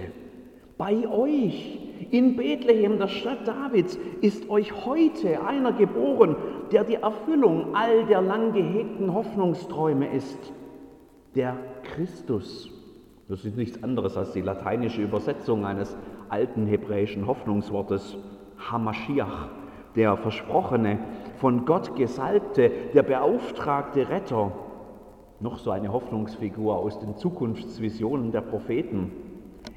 bei 0.76 1.08
euch, 1.08 1.80
in 2.10 2.36
Bethlehem, 2.36 2.98
der 2.98 3.08
Stadt 3.08 3.48
Davids, 3.48 3.98
ist 4.20 4.48
euch 4.48 4.86
heute 4.86 5.44
einer 5.44 5.72
geboren, 5.72 6.36
der 6.70 6.84
die 6.84 6.94
Erfüllung 6.94 7.74
all 7.74 8.06
der 8.06 8.20
lang 8.20 8.52
gehegten 8.52 9.12
Hoffnungsträume 9.12 10.14
ist, 10.14 10.38
der 11.34 11.56
Christus. 11.82 12.70
Das 13.28 13.44
ist 13.44 13.56
nichts 13.56 13.82
anderes 13.82 14.16
als 14.16 14.32
die 14.32 14.40
lateinische 14.40 15.02
Übersetzung 15.02 15.64
eines 15.66 15.96
alten 16.28 16.66
hebräischen 16.66 17.26
Hoffnungswortes 17.26 18.16
Hamashiach, 18.58 19.48
der 19.98 20.16
versprochene, 20.16 20.98
von 21.40 21.66
Gott 21.66 21.96
gesalbte, 21.96 22.70
der 22.94 23.02
beauftragte 23.02 24.08
Retter. 24.08 24.52
Noch 25.40 25.58
so 25.58 25.72
eine 25.72 25.92
Hoffnungsfigur 25.92 26.76
aus 26.76 27.00
den 27.00 27.16
Zukunftsvisionen 27.16 28.30
der 28.30 28.42
Propheten. 28.42 29.10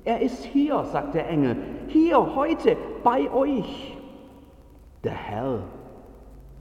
Er 0.06 0.22
ist 0.22 0.44
hier, 0.46 0.84
sagt 0.86 1.16
der 1.16 1.28
Engel, 1.28 1.58
hier, 1.88 2.36
heute, 2.36 2.78
bei 3.04 3.32
euch. 3.32 3.98
Der 5.04 5.12
Herr 5.12 5.63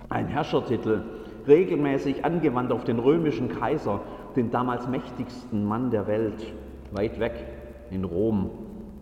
Ein 0.08 0.26
Herrschertitel, 0.26 1.02
regelmäßig 1.46 2.24
angewandt 2.24 2.72
auf 2.72 2.84
den 2.84 2.98
römischen 2.98 3.50
Kaiser, 3.50 4.00
den 4.36 4.50
damals 4.50 4.88
mächtigsten 4.88 5.64
Mann 5.64 5.90
der 5.90 6.06
Welt, 6.06 6.52
weit 6.92 7.20
weg 7.20 7.46
in 7.90 8.04
Rom, 8.04 8.50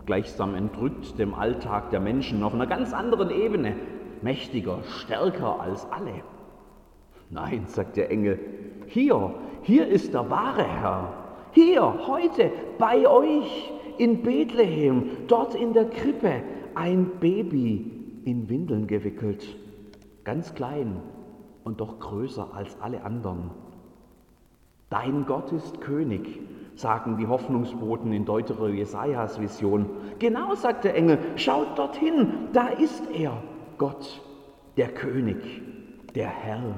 gleichsam 0.05 0.55
entrückt 0.55 1.17
dem 1.17 1.33
Alltag 1.33 1.91
der 1.91 1.99
Menschen 1.99 2.43
auf 2.43 2.53
einer 2.53 2.67
ganz 2.67 2.93
anderen 2.93 3.29
Ebene, 3.29 3.75
mächtiger, 4.23 4.79
stärker 4.83 5.59
als 5.59 5.85
alle. 5.91 6.23
Nein, 7.29 7.65
sagt 7.67 7.97
der 7.97 8.09
Engel, 8.09 8.39
hier, 8.87 9.33
hier 9.61 9.87
ist 9.87 10.13
der 10.13 10.29
wahre 10.29 10.63
Herr, 10.63 11.13
hier, 11.51 12.07
heute, 12.07 12.51
bei 12.77 13.07
euch 13.07 13.71
in 13.97 14.23
Bethlehem, 14.23 15.11
dort 15.27 15.55
in 15.55 15.73
der 15.73 15.85
Krippe, 15.85 16.41
ein 16.75 17.11
Baby 17.19 17.91
in 18.25 18.49
Windeln 18.49 18.87
gewickelt, 18.87 19.45
ganz 20.23 20.53
klein 20.53 20.97
und 21.63 21.81
doch 21.81 21.99
größer 21.99 22.49
als 22.53 22.77
alle 22.81 23.03
anderen. 23.03 23.51
Dein 24.89 25.25
Gott 25.25 25.51
ist 25.51 25.81
König, 25.81 26.39
sagen 26.75 27.17
die 27.17 27.27
Hoffnungsboten 27.27 28.11
in 28.11 28.25
Deuteronomie 28.25 28.77
Jesajas 28.77 29.39
Vision. 29.39 29.85
Genau, 30.17 30.55
sagt 30.55 30.83
der 30.83 30.95
Engel, 30.95 31.19
schaut 31.35 31.77
dorthin, 31.77 32.49
da 32.53 32.67
ist 32.67 33.03
er, 33.13 33.33
Gott, 33.79 34.21
der 34.77 34.89
König, 34.89 35.37
der 36.13 36.27
Herr. 36.27 36.75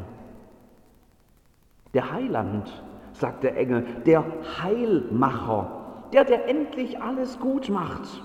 Der 1.94 2.14
Heiland, 2.14 2.72
sagt 3.12 3.44
der 3.44 3.58
Engel, 3.58 3.86
der 4.06 4.24
Heilmacher, 4.64 6.06
der, 6.14 6.24
der 6.24 6.48
endlich 6.48 7.02
alles 7.02 7.40
gut 7.40 7.70
macht. 7.70 8.24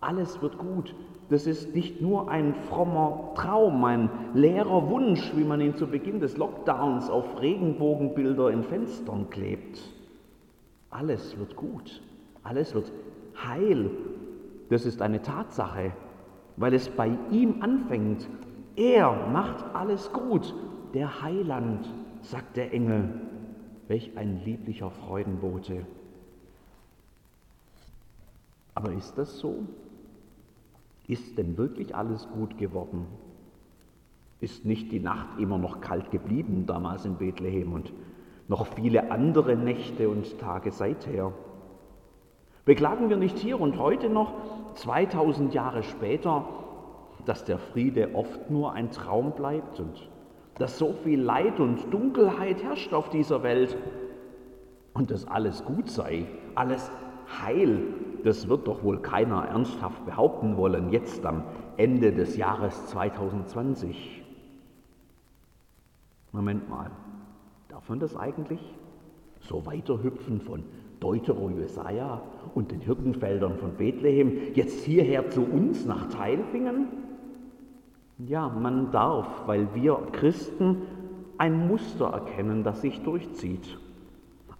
Alles 0.00 0.42
wird 0.42 0.58
gut. 0.58 0.94
Das 1.30 1.46
ist 1.46 1.74
nicht 1.74 2.02
nur 2.02 2.30
ein 2.30 2.54
frommer 2.54 3.32
Traum, 3.34 3.82
ein 3.84 4.10
leerer 4.34 4.90
Wunsch, 4.90 5.32
wie 5.34 5.44
man 5.44 5.60
ihn 5.62 5.74
zu 5.74 5.86
Beginn 5.86 6.20
des 6.20 6.36
Lockdowns 6.36 7.08
auf 7.08 7.40
Regenbogenbilder 7.40 8.50
in 8.50 8.62
Fenstern 8.62 9.30
klebt. 9.30 9.80
Alles 10.90 11.38
wird 11.38 11.56
gut, 11.56 12.02
alles 12.42 12.74
wird 12.74 12.92
heil. 13.42 13.90
Das 14.68 14.84
ist 14.84 15.00
eine 15.00 15.22
Tatsache, 15.22 15.92
weil 16.56 16.74
es 16.74 16.88
bei 16.88 17.16
ihm 17.30 17.62
anfängt. 17.62 18.28
Er 18.76 19.28
macht 19.28 19.64
alles 19.74 20.12
gut, 20.12 20.54
der 20.92 21.22
Heiland, 21.22 21.88
sagt 22.22 22.56
der 22.56 22.72
Engel. 22.72 23.08
Welch 23.88 24.16
ein 24.16 24.42
lieblicher 24.44 24.90
Freudenbote. 24.90 25.84
Aber 28.74 28.92
ist 28.92 29.16
das 29.18 29.38
so? 29.38 29.64
Ist 31.06 31.36
denn 31.36 31.58
wirklich 31.58 31.94
alles 31.94 32.26
gut 32.30 32.56
geworden? 32.56 33.06
Ist 34.40 34.64
nicht 34.64 34.90
die 34.90 35.00
Nacht 35.00 35.38
immer 35.38 35.58
noch 35.58 35.80
kalt 35.80 36.10
geblieben 36.10 36.64
damals 36.66 37.04
in 37.04 37.16
Bethlehem 37.16 37.72
und 37.72 37.92
noch 38.48 38.66
viele 38.66 39.10
andere 39.10 39.56
Nächte 39.56 40.08
und 40.08 40.38
Tage 40.38 40.72
seither? 40.72 41.32
Beklagen 42.64 43.10
wir 43.10 43.16
nicht 43.16 43.38
hier 43.38 43.60
und 43.60 43.78
heute 43.78 44.08
noch, 44.08 44.32
2000 44.74 45.52
Jahre 45.52 45.82
später, 45.82 46.44
dass 47.26 47.44
der 47.44 47.58
Friede 47.58 48.14
oft 48.14 48.50
nur 48.50 48.72
ein 48.72 48.90
Traum 48.90 49.32
bleibt 49.32 49.80
und 49.80 50.08
dass 50.58 50.78
so 50.78 50.94
viel 51.04 51.20
Leid 51.20 51.60
und 51.60 51.92
Dunkelheit 51.92 52.62
herrscht 52.62 52.92
auf 52.92 53.10
dieser 53.10 53.42
Welt 53.42 53.76
und 54.94 55.10
dass 55.10 55.26
alles 55.26 55.64
gut 55.64 55.90
sei, 55.90 56.26
alles 56.54 56.90
heil, 57.42 57.82
das 58.22 58.48
wird 58.48 58.66
doch 58.66 58.82
wohl 58.82 59.00
keiner 59.00 59.44
ernsthaft 59.44 60.04
behaupten 60.06 60.56
wollen, 60.56 60.90
jetzt 60.90 61.26
am 61.26 61.44
Ende 61.76 62.12
des 62.12 62.36
Jahres 62.36 62.86
2020. 62.86 64.22
Moment 66.32 66.68
mal, 66.68 66.90
darf 67.68 67.88
man 67.88 68.00
das 68.00 68.16
eigentlich? 68.16 68.60
So 69.40 69.66
weiterhüpfen 69.66 70.40
von 70.40 70.64
Deutero 71.04 71.50
Jesaja 71.50 72.22
und 72.54 72.72
den 72.72 72.80
Hirtenfeldern 72.80 73.58
von 73.58 73.74
Bethlehem 73.74 74.38
jetzt 74.54 74.86
hierher 74.86 75.28
zu 75.28 75.42
uns 75.42 75.84
nach 75.84 76.08
Teilfingen? 76.08 76.88
Ja, 78.16 78.48
man 78.48 78.90
darf, 78.90 79.46
weil 79.46 79.68
wir 79.74 79.98
Christen 80.12 80.78
ein 81.36 81.68
Muster 81.68 82.06
erkennen, 82.06 82.64
das 82.64 82.80
sich 82.80 83.02
durchzieht. 83.02 83.78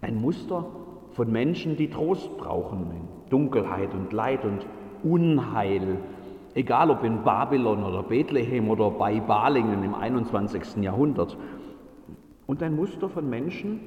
Ein 0.01 0.21
Muster 0.21 0.67
von 1.13 1.31
Menschen, 1.31 1.77
die 1.77 1.89
Trost 1.89 2.37
brauchen 2.37 2.91
in 2.91 3.29
Dunkelheit 3.31 3.95
und 3.95 4.13
Leid 4.13 4.45
und 4.45 4.67
Unheil, 5.01 5.97
egal 6.53 6.91
ob 6.91 7.03
in 7.03 7.23
Babylon 7.23 7.83
oder 7.83 8.03
Bethlehem 8.03 8.69
oder 8.69 8.91
bei 8.91 9.19
Balingen 9.19 9.83
im 9.83 9.95
21. 9.95 10.83
Jahrhundert. 10.83 11.37
Und 12.45 12.61
ein 12.61 12.75
Muster 12.75 13.09
von 13.09 13.27
Menschen, 13.27 13.79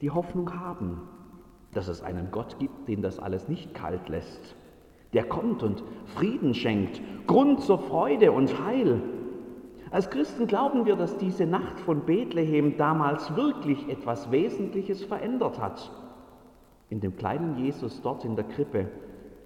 die 0.00 0.12
Hoffnung 0.12 0.54
haben, 0.60 1.00
dass 1.72 1.88
es 1.88 2.02
einen 2.02 2.30
Gott 2.30 2.58
gibt, 2.58 2.88
den 2.88 3.02
das 3.02 3.18
alles 3.18 3.48
nicht 3.48 3.74
kalt 3.74 4.08
lässt, 4.08 4.56
der 5.12 5.24
kommt 5.24 5.62
und 5.62 5.82
Frieden 6.06 6.54
schenkt, 6.54 7.00
Grund 7.26 7.60
zur 7.60 7.78
Freude 7.78 8.32
und 8.32 8.62
Heil. 8.64 9.00
Als 9.90 10.10
Christen 10.10 10.46
glauben 10.46 10.84
wir, 10.84 10.96
dass 10.96 11.16
diese 11.16 11.46
Nacht 11.46 11.80
von 11.80 12.00
Bethlehem 12.04 12.76
damals 12.76 13.34
wirklich 13.36 13.88
etwas 13.88 14.30
Wesentliches 14.30 15.02
verändert 15.02 15.60
hat. 15.60 15.90
In 16.90 17.00
dem 17.00 17.16
kleinen 17.16 17.56
Jesus 17.56 18.02
dort 18.02 18.24
in 18.24 18.36
der 18.36 18.44
Krippe 18.44 18.88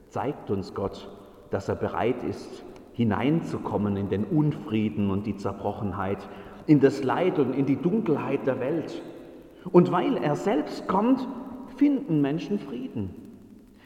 zeigt 0.08 0.50
uns 0.50 0.74
Gott, 0.74 1.08
dass 1.50 1.68
er 1.68 1.76
bereit 1.76 2.24
ist, 2.24 2.64
hineinzukommen 2.92 3.96
in 3.96 4.08
den 4.08 4.24
Unfrieden 4.24 5.10
und 5.10 5.26
die 5.26 5.36
Zerbrochenheit, 5.36 6.28
in 6.66 6.80
das 6.80 7.02
Leid 7.02 7.38
und 7.38 7.54
in 7.54 7.66
die 7.66 7.80
Dunkelheit 7.80 8.46
der 8.46 8.60
Welt. 8.60 9.00
Und 9.70 9.92
weil 9.92 10.16
er 10.16 10.34
selbst 10.34 10.88
kommt, 10.88 11.26
finden 11.82 12.20
Menschen 12.20 12.60
Frieden. 12.60 13.10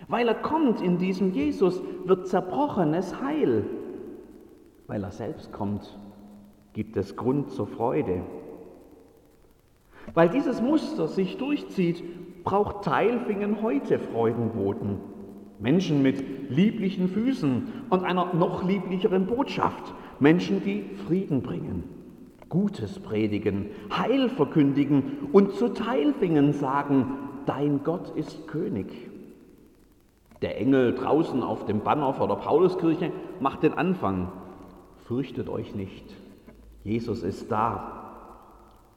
Weil 0.07 0.29
er 0.29 0.35
kommt 0.35 0.83
in 0.83 0.99
diesem 0.99 1.33
Jesus, 1.33 1.81
wird 2.05 2.29
Zerbrochenes 2.29 3.23
heil. 3.23 3.65
Weil 4.87 5.03
er 5.03 5.13
selbst 5.13 5.51
kommt, 5.51 5.99
gibt 6.75 6.99
es 6.99 7.17
Grund 7.17 7.51
zur 7.53 7.67
Freude. 7.67 8.21
Weil 10.13 10.29
dieses 10.29 10.61
Muster 10.61 11.09
sich 11.09 11.39
durchzieht, 11.39 12.45
braucht 12.45 12.85
Teilfingen 12.85 13.63
heute 13.63 13.99
Freudenboten. 13.99 14.99
Menschen 15.59 16.03
mit 16.03 16.51
lieblichen 16.51 17.09
Füßen 17.09 17.69
und 17.89 18.05
einer 18.05 18.35
noch 18.35 18.63
lieblicheren 18.63 19.25
Botschaft. 19.25 19.95
Menschen, 20.21 20.63
die 20.63 20.85
Frieden 21.07 21.41
bringen, 21.41 21.85
Gutes 22.51 22.99
predigen, 22.99 23.71
Heil 23.91 24.29
verkündigen 24.29 25.31
und 25.33 25.53
zu 25.53 25.69
Teilfingen 25.69 26.53
sagen, 26.53 27.27
dein 27.47 27.83
Gott 27.85 28.11
ist 28.17 28.47
König. 28.49 28.87
Der 30.43 30.61
Engel 30.61 30.95
draußen 30.95 31.43
auf 31.43 31.65
dem 31.65 31.81
Banner 31.81 32.13
vor 32.13 32.29
der 32.29 32.37
Pauluskirche 32.37 33.11
macht 33.41 33.63
den 33.63 33.73
Anfang. 33.73 34.31
Fürchtet 35.07 35.49
euch 35.49 35.75
nicht, 35.75 36.15
Jesus 36.85 37.23
ist 37.23 37.51
da. 37.51 38.03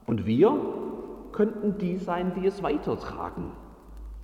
Und 0.06 0.26
wir 0.26 0.54
könnten 1.32 1.78
die 1.78 1.96
sein, 1.96 2.32
die 2.36 2.46
es 2.46 2.62
weitertragen, 2.62 3.52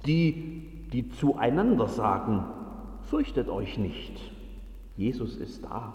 die, 0.04 0.88
die 0.92 1.08
zueinander 1.10 1.86
sagen, 1.86 2.44
fürchtet 3.02 3.48
euch 3.48 3.78
nicht, 3.78 4.20
Jesus 4.96 5.36
ist 5.36 5.64
da. 5.64 5.94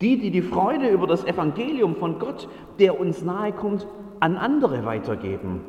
Die, 0.00 0.18
die 0.18 0.30
die 0.30 0.42
Freude 0.42 0.90
über 0.90 1.08
das 1.08 1.24
Evangelium 1.24 1.96
von 1.96 2.20
Gott, 2.20 2.48
der 2.78 3.00
uns 3.00 3.22
nahe 3.22 3.52
kommt, 3.52 3.86
an 4.20 4.36
andere 4.36 4.84
weitergeben, 4.84 5.62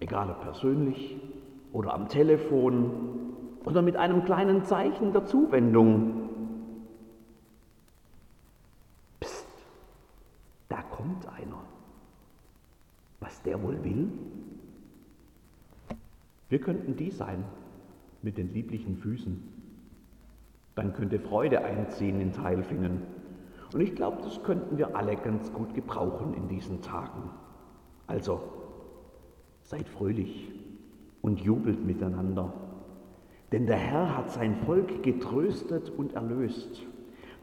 egal 0.00 0.30
ob 0.30 0.42
persönlich 0.42 1.16
oder 1.72 1.94
am 1.94 2.08
Telefon 2.08 3.24
oder 3.64 3.82
mit 3.82 3.96
einem 3.96 4.24
kleinen 4.24 4.64
Zeichen 4.64 5.12
der 5.12 5.24
Zuwendung. 5.24 6.28
Psst, 9.20 9.46
da 10.68 10.82
kommt 10.82 11.26
einer. 11.28 11.62
Was 13.20 13.42
der 13.42 13.62
wohl 13.62 13.82
will? 13.82 14.08
Wir 16.48 16.60
könnten 16.60 16.94
die 16.96 17.10
sein 17.10 17.44
mit 18.22 18.38
den 18.38 18.52
lieblichen 18.52 18.96
Füßen. 18.96 19.42
Dann 20.74 20.92
könnte 20.92 21.18
Freude 21.18 21.64
einziehen 21.64 22.20
in 22.20 22.32
Teilfingen. 22.32 23.02
Und 23.72 23.80
ich 23.80 23.94
glaube, 23.94 24.22
das 24.22 24.42
könnten 24.42 24.76
wir 24.76 24.94
alle 24.94 25.16
ganz 25.16 25.52
gut 25.52 25.74
gebrauchen 25.74 26.34
in 26.34 26.48
diesen 26.48 26.82
Tagen. 26.82 27.30
Also, 28.06 28.40
seid 29.64 29.88
fröhlich 29.88 30.52
und 31.22 31.40
jubelt 31.40 31.84
miteinander. 31.84 32.52
Denn 33.52 33.66
der 33.66 33.76
Herr 33.76 34.16
hat 34.16 34.30
sein 34.30 34.56
Volk 34.66 35.02
getröstet 35.02 35.90
und 35.90 36.14
erlöst. 36.14 36.82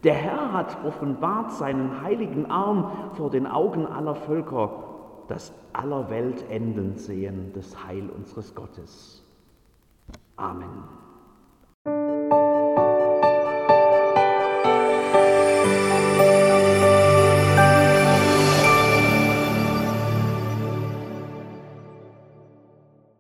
Der 0.04 0.14
Herr 0.14 0.54
hat 0.54 0.84
offenbart 0.84 1.52
seinen 1.52 2.02
heiligen 2.02 2.48
Arm 2.48 2.92
vor 3.14 3.30
den 3.30 3.46
Augen 3.46 3.86
aller 3.86 4.16
Völker, 4.16 4.84
das 5.28 5.54
aller 5.74 6.10
Welt 6.10 6.50
enden 6.50 6.98
sehen, 6.98 7.52
das 7.54 7.86
Heil 7.86 8.10
unseres 8.10 8.56
Gottes. 8.56 9.24
Amen. 10.36 11.01